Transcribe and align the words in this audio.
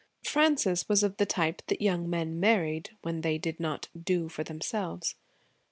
Frances 0.23 0.89
was 0.89 1.03
of 1.03 1.17
the 1.17 1.27
type 1.27 1.61
that 1.67 1.79
young 1.79 2.09
men 2.09 2.39
married 2.39 2.97
when 3.03 3.21
they 3.21 3.37
did 3.37 3.59
not 3.59 3.87
'do 3.95 4.29
for 4.29 4.43
themselves.' 4.43 5.13